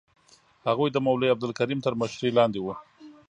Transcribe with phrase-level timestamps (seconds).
[0.67, 2.73] هغوی د مولوي عبدالکریم تر مشرۍ لاندې وو.